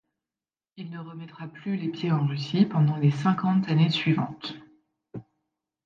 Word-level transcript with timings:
Il 0.77 0.89
ne 0.89 0.97
remettra 0.97 1.47
plus 1.47 1.77
les 1.77 1.89
pieds 1.89 2.11
en 2.11 2.25
Russie 2.25 2.65
pendant 2.65 2.95
les 2.97 3.11
cinquante 3.11 3.69
années 3.69 3.91
suivantes. 3.91 4.55